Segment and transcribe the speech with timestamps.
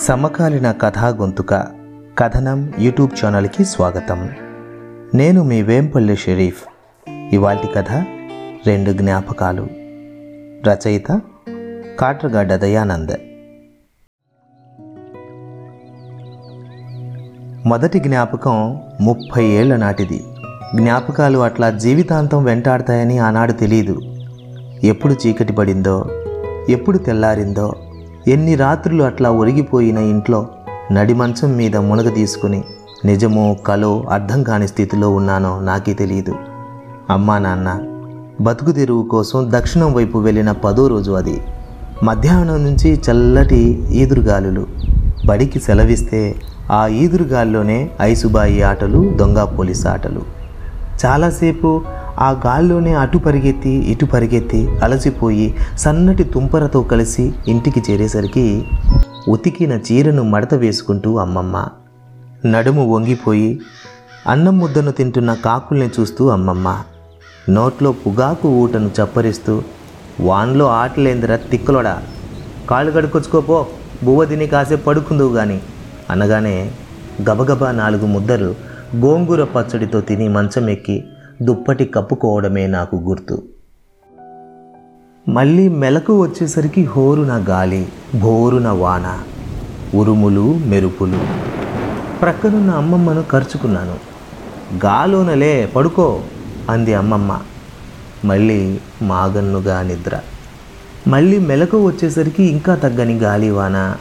[0.00, 1.66] సమకాలీన కథా గొంతుక
[2.18, 4.30] కథనం యూట్యూబ్ ఛానల్కి స్వాగతం.
[5.14, 6.62] నేను మీ వేంపల్లి షరీఫ్.
[7.32, 7.90] ఇవాల్టి కథ
[8.66, 9.68] రెండు జ్ఞాపకాలు.
[10.68, 11.20] రచయిత
[12.00, 13.12] కాట్రగడ్డ దయానంద్.
[17.68, 20.24] మొదటి జ్ఞాపకం ముప్పై ఏళ్ళ నాటిది.
[20.76, 24.00] జ్ఞాపకాలు అట్లా జీవితాంతం వెంటాడతాయని ఆనాడు తెలియదు
[24.84, 26.04] ఎప్పుడు చీకటి పడిందో
[26.68, 27.72] ఎప్పుడు తెల్లారిందో
[28.28, 30.46] ఎన్ని రాత్రులు అట్లా ఒరిగిపోయిన ఇంట్లో
[30.92, 32.64] నడి మంచం మీద మునగ తీసుకుని
[33.04, 36.34] నిజమో కలో అర్థం కాని స్థితిలో ఉన్నానో నాకే తెలియదు
[37.10, 37.78] అమ్మా నాన్న
[38.40, 41.40] బతుకు తెరువు కోసం దక్షిణం వైపు వెళ్ళిన పదో రోజు అది.
[42.02, 44.66] మధ్యాహ్నం నుంచి చల్లటి ఈదురుగాలులు.
[45.26, 46.34] బడికి సెలవిస్తే
[46.70, 50.22] ఆ ఈదురుగాల్లోనే ఐసుబాయి ఆటలు దొంగ పోలీస్ ఆటలు.
[51.06, 51.82] చాలాసేపు
[52.18, 58.64] ఆ గాల్లోనే అటు పరిగెత్తి ఇటు పరిగెత్తి అలసిపోయి సన్నటి తుంపరతో కలిసి ఇంటికి చేరేసరికి
[59.28, 61.68] ఉతికిన చీరను మడత వేసుకుంటూ అమ్మమ్మ.
[62.46, 63.60] నడుము వంగిపోయి
[64.26, 66.82] అన్నం ముద్దను తింటున్న కాకుల్ని చూస్తూ అమ్మమ్మ.
[67.48, 69.62] నోట్లో పుగాకు ఊటను చప్పరిస్తూ
[70.20, 72.02] వాన్లో ఆటలేందిరా తిక్కలోడా?
[72.70, 73.66] కాళ్ళు కడుకొచ్చుకోపో
[74.04, 75.60] బువ్వ తిని కాసేపు పడుకుందువు గాని
[76.10, 76.72] అనగానే
[77.30, 78.54] గబగబా నాలుగు ముద్దలు
[78.96, 81.04] గోంగూర పచ్చడితో తిని మంచం ఎక్కి
[81.42, 83.42] దుప్పటి కప్పుకోవడమే నాకు గుర్తు.
[85.28, 87.88] మళ్ళీ మెలకు వచ్చేసరికి హోరున గాలి
[88.20, 89.22] భోరున వాన
[89.94, 91.18] ఉరుములు మెరుపులు.
[92.20, 93.94] ప్రక్కనున్న అమ్మమ్మను ఖర్చుకున్నాను
[94.84, 96.20] గాలోనలే పడుకో
[96.70, 97.38] అంది అమ్మమ్మ.
[98.24, 100.20] మళ్ళీ మాగన్నుగా నిద్ర.
[101.08, 103.96] మళ్ళీ మెలకు వచ్చేసరికి ఇంకా తగ్గని గాలి వాన.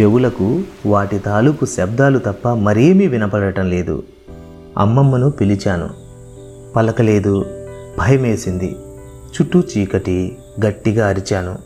[0.00, 4.02] చెవులకు వాటి తాలూకు శబ్దాలు తప్ప మరేమీ వినపడటం లేదు.
[4.78, 6.01] అమ్మమ్మను పిలిచాను.
[6.76, 7.44] పలకలేదు.
[7.98, 8.76] భయమేసింది.
[9.34, 11.58] చుట్టూ చీకటి గట్టిగా అరిచాను.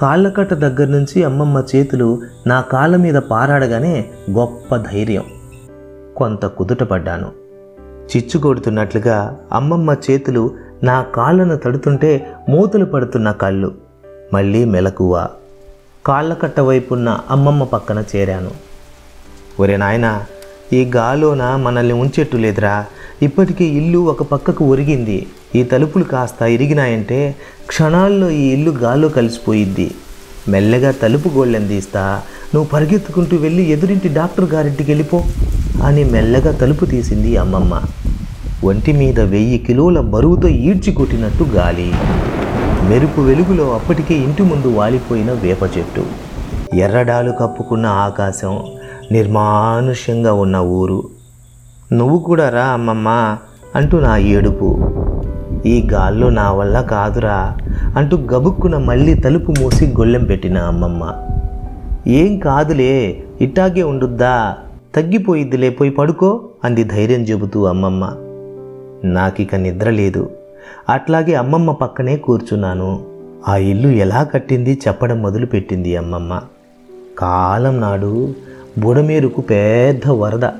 [0.00, 5.24] కాళ్ళకట్ట దగ్గర నుంచి అమ్మమ్మ చేతులు నా కాళ్ళ మీద పారాడగానే గొప్ప ధైర్యం.
[6.16, 7.32] కొంత కుదుటపడ్డాను
[8.16, 10.50] చిచ్చు కొడుతున్నట్లుగా అమ్మమ్మ చేతులు
[10.82, 13.74] నా కాళ్ళను తడుతుంటే మూతలు పడుతున్న కళ్ళు
[14.32, 15.28] మళ్ళీ మెలకువ.
[16.06, 18.50] కాళ్ళకట్ట వైపున్న అమ్మమ్మ పక్కన చేరాను.
[19.60, 20.24] ఒరే నాయనా
[20.72, 22.84] ఈ గాలోన మనల్ని ఉంచెట్టు లేదురా.
[23.22, 25.26] ఇప్పటికే ఇల్లు ఒక పక్కకు ఒరిగింది.
[25.54, 29.90] ఈ తలుపులు కాస్త ఇరిగినాయంటే క్షణాల్లో ఈ ఇల్లు గాల్లో కలిసిపోయిద్ది.
[30.48, 32.20] మెల్లగా తలుపు గోళ్ళందీస్తా
[32.54, 35.24] నువ్వు పరిగెత్తుకుంటూ వెళ్ళి ఎదురింటి డాక్టర్ గారింటికి వెళ్ళిపో
[35.82, 37.82] అని మెల్లగా తలుపు తీసింది అమ్మమ్మ.
[38.64, 41.92] ఒంటి మీద వెయ్యి కిలోల బరువుతో ఈడ్చి కొట్టినట్టు గాలి.
[42.88, 46.06] మెరుపు వెలుగులో అప్పటికే ఇంటి ముందు వాలిపోయిన వేప చెట్టు.
[46.76, 48.64] ఎర్రడాలు కప్పుకున్న ఆకాశం
[49.12, 51.15] నిర్మానుష్యంగా ఉన్న ఊరు.
[51.92, 53.38] నువ్వు కూడా రా అమ్మమ్మ
[53.74, 54.92] అంటూ నా ఏడుపు.
[55.66, 57.56] ఈ గాల్లో నా వల్ల కాదురా
[57.96, 61.14] అంటూ గబుక్కున మళ్ళీ తలుపు మూసి గొల్లెం పెట్టిన అమ్మమ్మ.
[62.06, 64.56] ఏం కాదులే ఇట్టాగే ఉండుద్దా
[64.96, 68.12] తగ్గిపోయిద్దిలే పోయి పడుకో అంది ధైర్యం చెబుతూ అమ్మమ్మ.
[69.04, 70.30] నాకిక నిద్ర లేదు
[70.88, 73.04] అట్లాగే అమ్మమ్మ పక్కనే కూర్చున్నాను.
[73.48, 76.40] ఆ ఇల్లు ఎలా కట్టింది చెప్పడం మొదలుపెట్టింది అమ్మమ్మ.
[77.18, 78.34] కాలం నాడు
[78.78, 80.50] బుడమేరుకు పెద్ద వరద.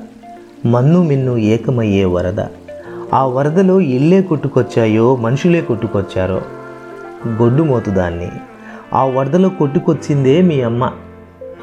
[0.71, 2.41] మన్ను మిన్ను ఏకమయ్యే వరద.
[3.15, 6.43] ఆ వరదలో ఇల్లే కొట్టుకొచ్చాయో మనుషులే కొట్టుకొచ్చారో?
[7.29, 8.31] గొడ్డు మోతు దాన్ని.
[8.95, 10.93] ఆ వరదలో కొట్టుకొచ్చిందే మీ అమ్మ.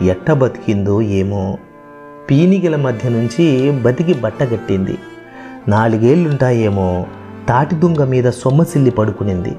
[0.02, 1.58] ఎట్ట బతికిందో ఏమో.
[2.30, 4.98] పీనిగల మధ్య నుంచి బతికి బట్టగట్టింది
[5.68, 7.06] నాలుగేళ్ళుంటాయేమో.
[7.50, 9.56] తాటి దుంగ మీద సొమ్మసిల్లి పడుకునింది.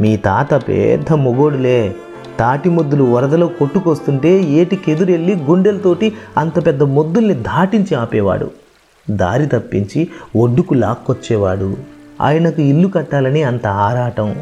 [0.00, 1.94] మీ తాత పెద్ద మొగోడులే.
[2.38, 8.65] తాటి ముద్దులు వరదలో కొట్టుకొస్తుంటే ఏటికెదురెళ్ళి గుండెలతోటి అంత పెద్ద ముద్దుల్ని దాటించి ఆపేవాడు.
[9.10, 11.76] దారి తప్పించి ఒడ్డుకు లాక్కొచ్చేవాడు.
[12.20, 14.34] ఆయనకు ఇల్లు కట్టాలని అంత ఆరాటం.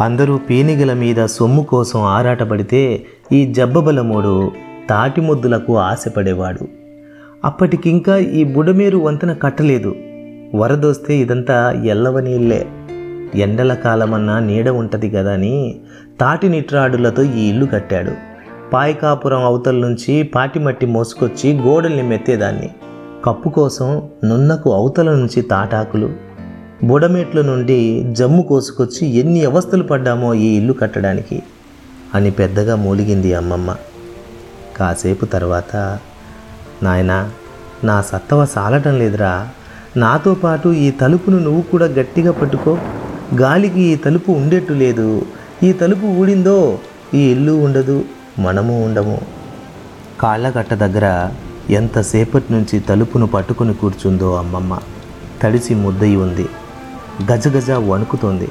[0.00, 4.52] అందరూ పీనిగల మీద సొమ్ము కోసం ఆరాటపడితే ఈ జబ్బబలమోడు
[4.90, 6.68] తాటిమొద్దులకు ఆశపడేవాడు.
[7.44, 9.94] అప్పటికింకా ఈ బుడమేరు వంతెన కట్టలేదు.
[10.54, 12.66] వరదొస్తే ఇదంతా ఎల్లవనీళ్ళే
[13.34, 15.76] ఎండల కాలమన్నా నీడ ఉంటుంది కదా అని
[16.20, 18.12] తాటి నిట్రాడులతో ఈ ఇల్లు కట్టాడు.
[18.72, 22.70] పాయకాపురం అవతల నుంచి పాటిమట్టి మోసుకొచ్చి గోడల్ని మెత్తేదాన్ని.
[23.26, 26.10] కప్పు కోసం నున్నకు అవతల నుంచి తాటాకులు
[26.84, 31.42] బుడమేట్ల నుండి జమ్ము కోసుకొచ్చి ఎన్ని అవస్థలు పడ్డామో ఈ ఇల్లు కట్టడానికి
[32.14, 33.76] అని పెద్దగా మూలిగింది అమ్మమ్మ.
[34.76, 35.98] కాసేపు తర్వాత
[36.82, 37.30] నాయనా
[37.84, 39.48] నా సత్తవ సాలటం లేదురా.
[39.96, 42.78] నాతో పాటు ఈ తలుపును నువ్వు కూడా గట్టిగా పట్టుకో.
[43.40, 45.22] గాలికి ఈ తలుపు ఉండేట్టు లేదు.
[45.62, 46.78] ఈ తలుపు ఊడిందో
[47.14, 48.04] ఈ ఇల్లు ఉండదు
[48.38, 49.18] మనము ఉండము.
[50.20, 51.30] కాళ్ళగట్ట దగ్గర
[51.70, 54.78] ఎంతసేపటి నుంచి తలుపును పట్టుకుని కూర్చుందో అమ్మమ్మ.
[55.42, 56.46] తడిసి ముద్దయి ఉంది.
[57.32, 58.48] గజగజ వణుకుతోంది.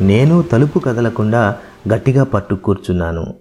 [0.00, 1.56] నేను తలుపు కదలకుండా
[1.94, 3.34] గట్టిగా పట్టు కూర్చున్నాను.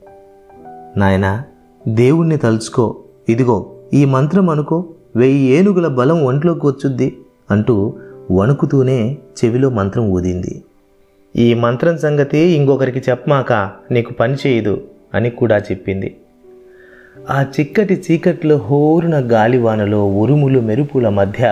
[0.98, 1.44] నాయనా
[1.88, 2.96] దేవుణ్ణి తలుచుకో.
[3.30, 4.86] ఇదిగో ఈ మంత్రం అనుకో.
[5.16, 7.18] వెయ్యి ఏనుగుల బలం ఒంట్లో కూర్చుద్ది
[7.52, 7.94] అంటూ
[8.32, 10.64] వణుకుతూనే చెవిలో మంత్రం ఊదింది.
[11.36, 14.82] ఈ మంత్రం సంగతి ఇంకొకరికి చెప్పమాక నీకు పని చేయదు
[15.14, 16.16] అని కూడా చెప్పింది.
[17.16, 21.44] ఆ చిక్కటి చీకట్లో హోరున గాలివానలో ఉరుములు మెరుపుల మధ్య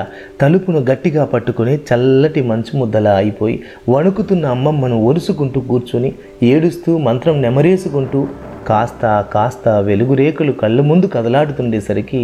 [0.41, 3.55] తలుపును గట్టిగా పట్టుకుని చల్లటి మంచు ముద్దలా అయిపోయి
[3.89, 6.09] వణుకుతున్న అమ్మమ్మను ఒరుసుకుంటూ కూర్చుని
[6.43, 8.21] ఏడుస్తూ మంత్రం నెమరేసుకుంటూ
[8.67, 9.03] కాస్త
[9.33, 12.23] కాస్త వెలుగురేకులు కళ్ళ ముందు కదలాడుతుండేసరికి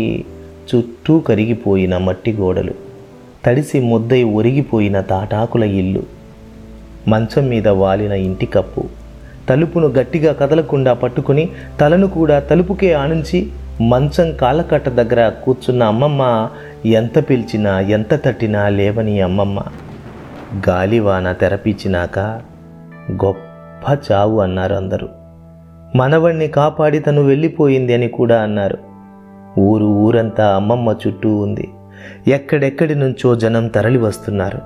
[0.70, 2.76] చుట్టూ కరిగిపోయిన మట్టి గోడలు
[3.46, 6.04] తడిసి ముద్దై ఒరిగిపోయిన తాటాకుల ఇల్లు
[7.08, 8.84] మంచం మీద వాలిన ఇంటి కప్పు
[9.50, 11.50] తలుపును గట్టిగా కదలకుండా పట్టుకుని
[11.80, 13.52] తలను కూడా తలుపుకే ఆనించి
[13.82, 16.50] మంచం కాలకట్ట దగ్గర కూర్చున్న అమ్మమ్మ
[16.86, 19.60] ఎంత పిలిచినా ఎంత తట్టినా లేవని అమ్మమ్మ.
[20.70, 22.20] గాలివాన తెరపించినాక
[23.12, 25.08] గొప్ప చావు అన్నారు అందరూ.
[25.96, 28.78] మనవణ్ణి కాపాడి తను వెళ్ళిపోయింది అని కూడా అన్నారు.
[29.60, 31.68] ఊరు ఊరంతా అమ్మమ్మ చుట్టూ ఉంది.
[32.28, 34.60] ఎక్కడెక్కడి నుంచో జనం తరలి వస్తున్నారు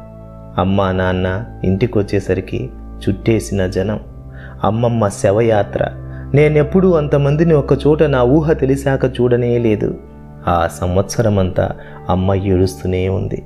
[0.57, 2.69] అమ్మా నాన్న ఇంటికొచ్చేసరికి
[3.03, 3.99] చుట్టేసిన జనం.
[4.63, 5.87] అమ్మమ్మ శవయాత్ర.
[6.33, 9.97] నేనెప్పుడూ అంతమందిని ఒకచోట నా ఊహ తెలిసాక చూడనే లేదు.
[10.47, 11.71] ఆ సంవత్సరమంతా
[12.09, 13.43] అమ్మ ఏడుస్తూనే ఉంది.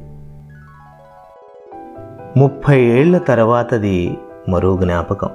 [2.37, 4.17] ముప్పై ఏళ్ళ తర్వాతది
[4.49, 5.29] మరో జ్ఞాపకం.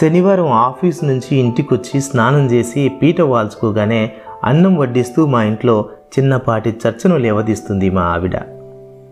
[0.00, 4.12] శనివారం ఆఫీస్ నుంచి ఇంటికొచ్చి స్నానం చేసి పీట వాల్చుకోగానే
[4.44, 5.88] అన్నం వడ్డిస్తూ మా ఇంట్లో
[6.18, 8.36] చిన్నపాటి చర్చను లేవదీస్తుంది మా ఆవిడ.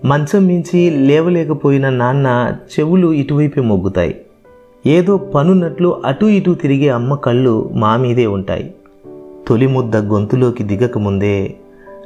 [0.05, 4.21] మంచం మించి లేవలేకపోయిన నాన్న చెవులు ఇటువైపే మొగ్గుతాయి.
[4.87, 8.75] ఏదో పనున్నట్లు అటు ఇటు తిరిగే అమ్మ కళ్ళు మా మీదే ఉంటాయి.
[9.49, 11.55] తొలి ముద్ద గొంతులోకి దిగకముందే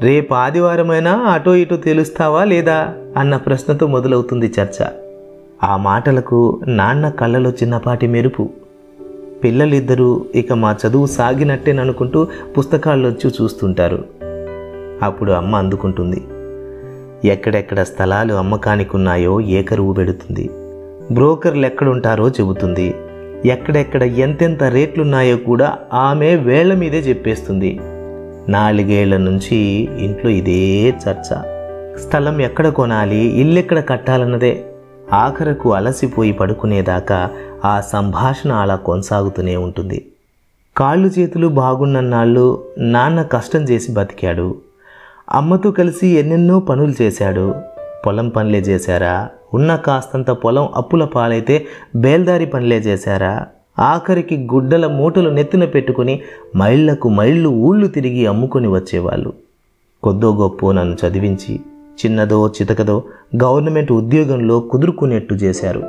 [0.00, 2.94] రేపు ఆదివారమైనా అటో ఇటో తెలుస్తావా లేదా?
[3.16, 4.86] అన్న ప్రశ్నతో మొదలవుతుంది చర్చ.
[5.64, 8.50] ఆ మాటలకు నాన్న కళ్ళలో చిన్నపాటి మెరుపు.
[9.44, 12.26] పిల్లలిద్దరూ ఇక మా చదువు సాగినట్టేననుకుంటూ
[12.58, 14.04] పుస్తకాల్లోంచి చూస్తుంటారు.
[15.02, 16.24] అప్పుడు అమ్మ అందుకుంటుంది.
[17.28, 20.50] ఎక్కడెక్కడ స్థలాలు అమ్మకానికి ఉన్నాయో ఏకరువు పెడుతుంది.
[21.12, 22.94] బ్రోకర్లు ఎక్కడుంటారో చెబుతుంది.
[23.46, 27.80] ఎక్కడెక్కడ ఎంతెంత రేట్లున్నాయో కూడా ఆమె వేళ్ళ మీదే చెప్పేస్తుంది.
[28.48, 29.56] నాలుగేళ్ళ నుంచి
[29.98, 31.42] ఇంట్లో ఇదే చర్చ.
[31.98, 34.64] స్థలం ఎక్కడ కొనాలి ఇల్లెక్కడ కట్టాలన్నదే.
[35.12, 37.30] ఆఖరకు అలసిపోయి పడుకునేదాకా
[37.64, 40.06] ఆ సంభాషణ అలా కొనసాగుతూనే ఉంటుంది.
[40.76, 44.54] కాళ్ళు చేతులు బాగున్నన్నాళ్ళు నాన్న కష్టం చేసి బతికాడు.
[45.30, 47.54] అమ్మతో కలిసి ఎన్నెన్నో పనులు చేశాడు.
[48.06, 49.28] పొలం పనులే చేశారా?
[49.54, 51.66] ఉన్న కాస్తంత పొలం అప్పుల పాలైతే
[51.96, 53.46] బేల్దారి పనులే చేశారా?
[53.78, 56.22] ఆఖరికి గుడ్డల మూటలు నెత్తిన పెట్టుకుని
[56.56, 59.32] మైళ్ళకు మైళ్ళు ఊళ్ళు తిరిగి అమ్ముకొని వచ్చేవాళ్ళు.
[60.02, 61.60] కొద్దో గొప్ప నన్ను చదివించి
[62.04, 63.02] చిన్నదో చితకదో
[63.42, 65.82] గవర్నమెంట్ ఉద్యోగంలో కుదురుకునేట్టు చేశారు.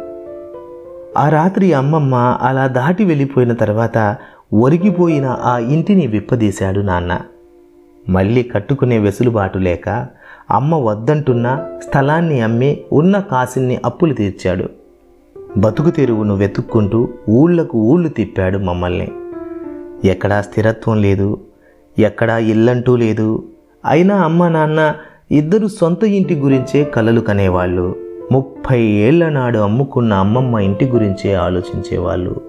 [1.17, 4.17] ఆ రాత్రి అమ్మమ్మ అలా దాటి వెళ్ళిపోయిన తర్వాత
[4.53, 7.19] ఒరిగిపోయిన ఆ ఇంటిని విప్పదీశాడు నాన్న.
[8.09, 10.07] మళ్ళీ కట్టుకునే వెసులుబాటు లేక
[10.51, 14.65] అమ్మ వద్దంటున్న స్థలాన్ని అమ్మి ఉన్న కాసిన్ని అప్పులు తీర్చాడు.
[15.57, 19.11] బతుకు తెరువును వెతుక్కుంటూ ఊళ్ళకు ఊళ్ళు తిప్పాడు మమ్మల్ని.
[20.05, 21.39] ఎక్కడా స్థిరత్వం లేదు
[21.99, 23.43] ఎక్కడా ఇల్లంటూ లేదు.
[23.85, 24.95] అయినా అమ్మ నాన్న
[25.31, 27.95] ఇద్దరు సొంత ఇంటి గురించే కలలు కనేవాళ్ళు.
[28.31, 32.41] ముప్పై ఏళ్ళ నాడు అమ్ముకున్న అమ్మమ్మ ఇంటి గురించే ఆలోచించేవాళ్ళు.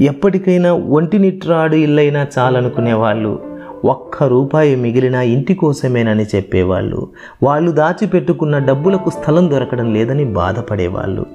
[0.00, 3.55] ఎప్పటికైనా ఒంటినిట్రాడు ఇల్లైనా చాలనుకునేవాళ్ళు.
[3.84, 7.08] ఒక్క రూపాయి మిగిలిన ఇంటి కోసమేనని చెప్పేవాళ్ళు.
[7.42, 11.26] వాళ్ళు దాచిపెట్టుకున్న డబ్బులకు స్థలం దొరకడం లేదని బాధపడేవాళ్ళు.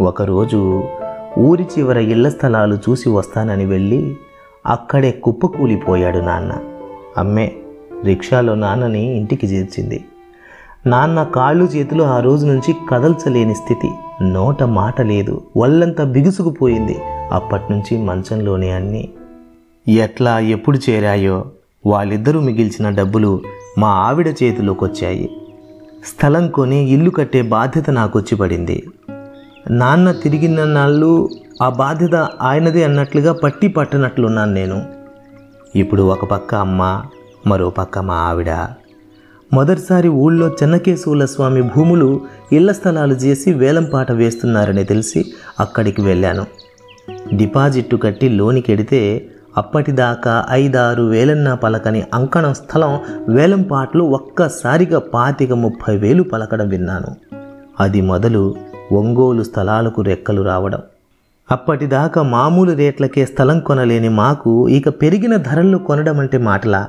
[0.00, 0.82] ఒకరోజు
[1.38, 4.16] ఊరి చివర ఇళ్ళ స్థలాలు చూసి వస్తానని వెళ్ళి
[4.66, 6.52] అక్కడే కుప్పకూలిపోయాడు నాన్న.
[7.18, 7.52] అమ్మే
[8.04, 10.04] రిక్షాలో నాన్నని ఇంటికి చేర్చింది.
[10.86, 13.90] నాన్న కాళ్ళు చేతులు ఆ రోజు నుంచి కదల్చలేని స్థితి.
[14.22, 15.42] నోట మాట లేదు.
[15.56, 16.98] ఒళ్ళంతా బిగుసుకుపోయింది.
[17.32, 19.08] అప్పట్నుంచి మంచంలోనే అన్నీ
[19.88, 21.44] ఎట్లా ఎప్పుడు చేరాయో
[21.86, 23.40] వాళ్ళిద్దరూ మిగిల్చిన డబ్బులు
[23.78, 25.30] మా ఆవిడ చేతిలోకి వచ్చాయి
[26.04, 28.86] స్థలం కొని ఇల్లు కట్టే బాధ్యత నాకొచ్చి పడింది.
[29.70, 31.30] నాన్న తిరిగిన నాళ్ళు
[31.62, 34.82] ఆ బాధ్యత ఆయనదే అన్నట్లుగా పట్టి పట్టనట్లున్నాను నేను.
[35.76, 37.02] ఇప్పుడు ఒక పక్క అమ్మ
[37.46, 38.50] మరో పక్క మా ఆవిడ.
[39.52, 42.20] మొదటిసారి ఊళ్ళో చెన్నకేశవుల స్వామి భూములు
[42.52, 46.46] ఇళ్ళ స్థలాలు చేసి వేలంపాట వేస్తున్నారని తెలిసి అక్కడికి వెళ్ళాను.
[47.34, 52.98] డిపాజిట్టు కట్టి లోనికెడితే అప్పటిదాకా ఐదారు వేలన్న పలకని అంకణం స్థలం
[53.28, 57.06] వేలంపాట్లు ఒక్కసారిగా పాతిక ముప్పై వేలు పలకడం విన్నాను.
[57.80, 58.54] అది మొదలు
[58.92, 60.78] ఒంగోలు స్థలాలకు రెక్కలు రావడం.
[61.52, 66.86] అప్పటిదాకా మామూలు రేట్లకే స్థలం కొనలేని మాకు ఇక పెరిగిన ధరల్లో కొనడం అంటే మాటలా?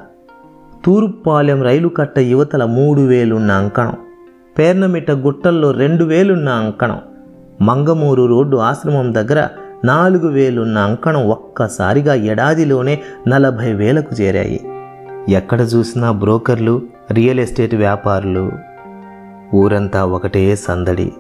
[0.85, 3.93] తూర్పుపాలెం రైలు కట్ట యువతల మూడు వేలున్న అంకణం.
[4.59, 6.99] పేర్నమిట్ట గుట్టల్లో రెండు వేలున్న అంకణం.
[7.61, 9.47] మంగమూరు రోడ్డు ఆశ్రమం దగ్గర
[9.85, 14.61] నాలుగు వేలున్న అంకణం ఒక్కసారిగా ఏడాదిలోనే నలభై వేలకు చేరాయి.
[15.29, 16.81] ఎక్కడ చూసినా బ్రోకర్లు
[17.11, 18.51] రియల్ ఎస్టేట్ వ్యాపారులు
[19.55, 21.11] ఊరంతా ఒకటే సందడి.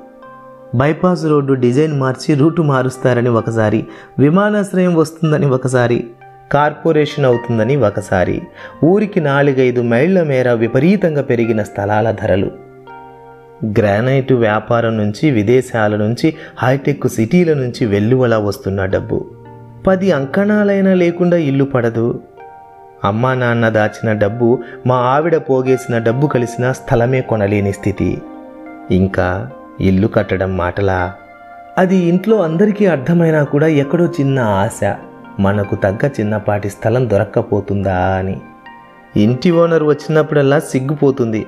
[0.75, 3.85] బైపాస్ రోడ్డు డిజైన్ మార్చి రూటు మారుస్తారని ఒకసారి
[4.19, 6.07] విమానాశ్రయం వస్తుందని ఒకసారి
[6.51, 8.41] కార్పొరేషన్ అవుతుందని ఒకసారి
[8.83, 12.68] ఊరికి నాలుగైదు మైళ్ళ మేర విపరీతంగా పెరిగిన స్థలాల ధరలు.
[13.65, 19.25] గ్రానైట్ వ్యాపారం నుంచి విదేశాల నుంచి హైటెక్ సిటీల నుంచి వెల్లువలా వస్తున్న డబ్బు.
[19.87, 22.21] పది అంకణాలైనా లేకుండా ఇల్లు పడదు.
[23.03, 28.21] అమ్మా నాన్న దాచిన డబ్బు మా ఆవిడ పోగేసిన డబ్బు కలిసిన స్థలమే కొనలేని స్థితి.
[28.91, 29.51] ఇంకా
[29.81, 31.13] ఇల్లు కట్టడం మాటలా?
[31.77, 34.79] అది ఇంట్లో అందరికీ అర్థమైనా కూడా ఎక్కడో చిన్న ఆశ.
[35.39, 38.41] మనకు తగ్గ చిన్నపాటి స్థలం దొరక్కపోతుందా అని.
[39.17, 41.45] ఇంటి ఓనర్ వచ్చినప్పుడల్లా సిగ్గుపోతుంది.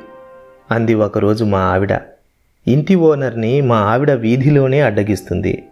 [0.71, 1.93] అంది ఒకరోజు మా ఆవిడ.
[2.67, 5.63] ఇంటి ఓనర్ని మా ఆవిడ వీధిలోనే అడ్డగిస్తుంది.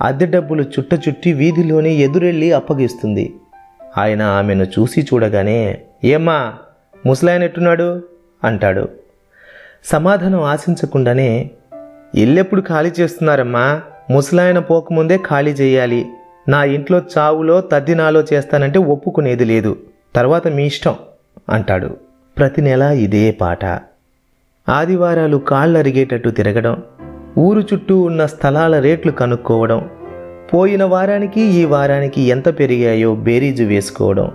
[0.00, 3.34] అద్దె డబ్బులు చుట్ట చుట్టి వీధిలోనే ఎదురెళ్ళి అప్పగిస్తుంది.
[3.98, 6.54] ఆయన ఆమెను చూసి చూడగానే ఏమ్మా
[7.06, 8.02] ముసలాయన ఎట్టున్నాడు
[8.44, 8.88] అంటాడు.
[9.84, 11.50] సమాధానం ఆశించకుండానే
[12.14, 13.80] ఎల్లెప్పుడు ఖాళీ చేస్తున్నారమ్మా?
[14.10, 16.06] ముసలాయన పోకముందే ఖాళీ చేయాలి.
[16.48, 19.76] నా ఇంట్లో చావులో తద్దినాలో చేస్తానంటే ఒప్పుకునేది లేదు.
[20.14, 20.94] తర్వాత మీ ఇష్టం
[21.48, 21.96] అంటాడు.
[22.38, 23.64] ప్రతి నెల ఇదే పాట.
[24.68, 26.82] ఆదివారాలు కాళ్ళరిగేటట్టు తిరగడం
[27.38, 29.90] ఊరు చుట్టూ ఉన్న స్థలాల రేట్లు కనుక్కోవడం
[30.54, 34.30] పోయిన వారానికి ఈ వారానికి ఎంత పెరిగాయో బేరీజు వేసుకోవడం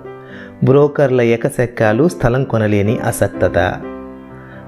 [0.63, 3.57] బ్రోకర్ల ఎకసెక్కాలు స్థలం కొనలేని అసక్తత.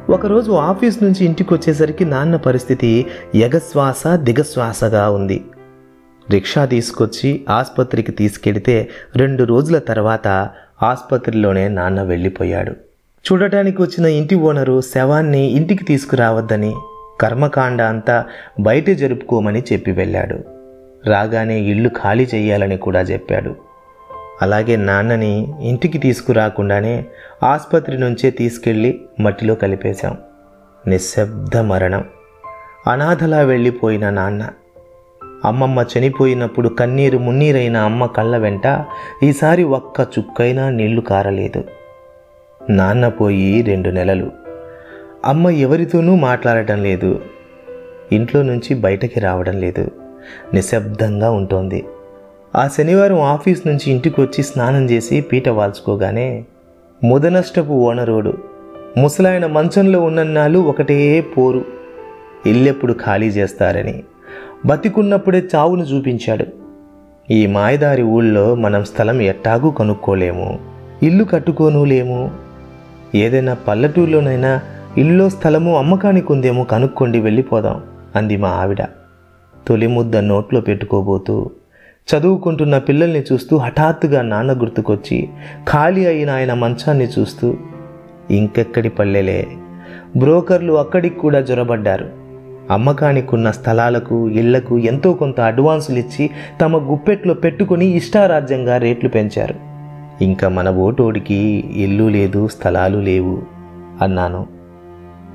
[0.09, 3.05] ఒకరోజు ఆఫీస్ నుంచి ఇంటికి వచ్చేసరికి నాన్న పరిస్థితి
[3.35, 5.43] ఎగశ్వాస దిగశ్వాసగా ఉంది.
[6.31, 10.49] రిక్షా తీసుకొచ్చి ఆసుపత్రికి తీసుకెడితే రెండు రోజుల తర్వాత
[10.83, 12.92] ఆసుపత్రిలోనే నాన్న వెళ్ళిపోయాడు.
[13.31, 16.73] చూడటానికి వచ్చిన ఇంటి ఓనరు శవాన్ని ఇంటికి తీసుకురావద్దని
[17.21, 18.25] కర్మకాండ అంతా
[18.59, 20.39] బయట జరుపుకోమని చెప్పి వెళ్ళాడు.
[21.05, 23.55] రాగానే ఇల్లు ఖాళీ చేయాలని కూడా చెప్పాడు.
[24.41, 27.05] అలాగే నాన్నని ఇంటికి తీసుకురాకుండానే
[27.43, 30.17] ఆసుపత్రి నుంచే తీసుకెళ్ళి మట్టిలో కలిపేశాం.
[30.87, 32.05] నిశ్శబ్ద మరణం.
[32.87, 34.49] అనాథలా వెళ్ళిపోయిన నాన్న.
[35.45, 38.85] అమ్మమ్మ చనిపోయినప్పుడు కన్నీరు మున్నీరైన అమ్మ కళ్ళ వెంట
[39.23, 41.63] ఈసారి ఒక్క చుక్కైనా నీళ్ళు కారలేదు.
[42.69, 44.31] నాన్న పోయి రెండు నెలలు.
[45.25, 47.21] అమ్మ ఎవరితోనూ మాట్లాడటం లేదు.
[48.11, 49.91] ఇంట్లో నుంచి బయటకి రావడం లేదు.
[50.53, 51.85] నిశ్శబ్దంగా ఉంటోంది.
[52.55, 56.45] ఆ శనివారం ఆఫీస్ నుంచి ఇంటికి వచ్చి స్నానం చేసి పీట వాల్చుకోగానే
[57.03, 58.33] ముదనష్టపు ఓనరోడు
[58.97, 61.65] ముసలాయన మంచంలో ఉన్నన్నాళ్ళు ఒకటే పోరు.
[62.45, 64.03] ఇల్లెప్పుడు ఖాళీ చేస్తారని
[64.65, 66.45] బతికున్నప్పుడే చావును చూపించాడు.
[67.31, 70.59] ఈ మాయదారి ఊళ్ళో మనం స్థలం ఎట్టాగూ కనుక్కోలేము.
[71.03, 72.31] ఇల్లు కట్టుకోనులేము
[73.15, 74.61] ఏదైనా పల్లెటూరులోనైనా
[74.97, 77.83] ఇల్లో స్థలము అమ్మకానికి ఉందేమో కనుక్కోండి వెళ్ళిపోదాం
[78.15, 78.77] అంది మా ఆవిడ.
[79.67, 81.49] తొలి ముద్ద నోట్లో పెట్టుకోబోతూ
[82.07, 85.29] చదువుకుంటున్న పిల్లల్ని చూస్తూ హఠాత్తుగా నాన్న గుర్తుకొచ్చి
[85.69, 87.57] ఖాళీ అయిన ఆయన మంచాన్ని చూస్తూ
[88.31, 89.47] ఇంకెక్కడి పల్లెలే?
[90.17, 92.09] బ్రోకర్లు అక్కడికి కూడా జొరబడ్డారు.
[92.71, 96.29] అమ్మకానికున్న స్థలాలకు ఇళ్ళకు ఎంతో కొంత అడ్వాన్సులు ఇచ్చి
[96.61, 99.72] తమ గుప్పెట్లో పెట్టుకుని ఇష్టారాజ్యంగా రేట్లు పెంచారు.
[100.21, 103.41] ఇంకా మన ఓటోడికి ఇల్లు లేదు స్థలాలు లేవు
[104.01, 104.47] అన్నాను.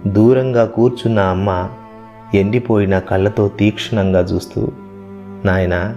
[0.06, 1.68] దూరంగా కూర్చున్న అమ్మ
[2.34, 4.68] ఎండిపోయిన కళ్ళతో తీక్షణంగా చూస్తూ
[5.44, 5.96] నాయనా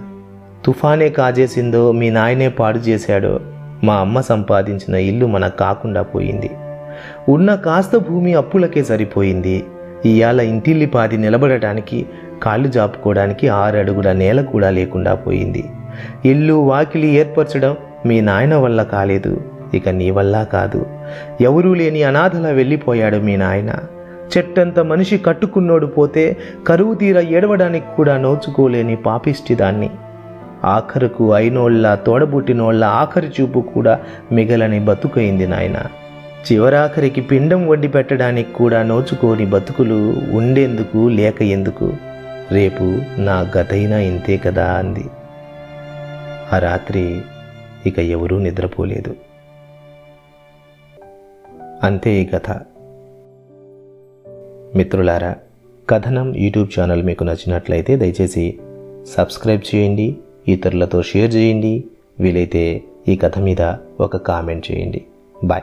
[0.64, 3.40] తుఫానే కాజేసిందో మీ నాయనే పాడు చేశాడో
[3.84, 6.50] మా అమ్మ సంపాదించిన ఇల్లు మనకు కాకుండా పోయింది.
[7.28, 9.64] ఉన్న కాస్త భూమి అప్పులకే సరిపోయింది.
[10.04, 12.06] ఇవాళ ఇంటిల్లిపాది నిలబడటానికి
[12.42, 15.64] కాళ్ళు జాపుకోవడానికి ఆరు అడుగుల నేల కూడా లేకుండా పోయింది.
[16.24, 19.40] ఇల్లు వాకిలి ఏర్పరచడం మీ నాయన వల్ల కాలేదు
[19.74, 20.86] ఇక నీ వల్ల కాదు.
[21.40, 23.70] ఎవరూ లేని అనాథలా వెళ్ళిపోయాడు మీ నాయన.
[24.36, 26.36] చెట్టంత మనిషి కట్టుకున్నోడు పోతే
[26.68, 29.90] కరువు తీర ఏడవడానికి కూడా నోచుకోలేని పాపిష్టి దాన్ని.
[30.64, 34.00] ఆఖరుకు అయినోళ్ళ తోడబుట్టినోళ్ళ ఆఖరి చూపు కూడా
[34.32, 35.76] మిగలని బతుకైంది నాయన.
[36.52, 41.92] చివరాఖరికి పిండం వండి పెట్టడానికి కూడా నోచుకోని బతుకులు ఉండేందుకు లేక ఎందుకు?
[42.52, 45.04] రేపు నా గతైనా ఇంతే కదా అంది.
[46.52, 47.20] ఆ రాత్రి
[47.86, 49.16] ఇక ఎవరూ నిద్రపోలేదు.
[51.82, 52.50] అంతే ఈ కథ.
[54.76, 55.36] మిత్రులారా
[55.90, 58.58] కథనం యూట్యూబ్ ఛానల్ మీకు నచ్చినట్లయితే దయచేసి
[59.06, 60.16] సబ్స్క్రైబ్ చేయండి
[60.48, 61.84] ఇతరులతో షేర్ చేయండి
[62.20, 65.04] వీలైతే ఈ కథ మీద ఒక కామెంట్ చేయండి.
[65.44, 65.62] బాయ్.